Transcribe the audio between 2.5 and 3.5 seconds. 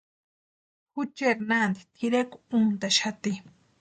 úntaxati.